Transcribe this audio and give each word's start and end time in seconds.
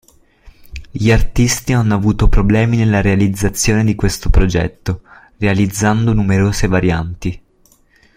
Gli 0.89 1.11
artisti 1.11 1.73
hanno 1.73 1.93
avuto 1.93 2.27
problemi 2.27 2.75
nella 2.75 3.01
realizzazione 3.01 3.83
di 3.83 3.93
questo 3.93 4.31
progetto, 4.31 5.03
realizzando 5.37 6.11
numerose 6.11 6.65
varianti. 6.67 7.43